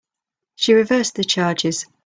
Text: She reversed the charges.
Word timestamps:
She 0.55 0.73
reversed 0.73 1.13
the 1.13 1.23
charges. 1.23 1.85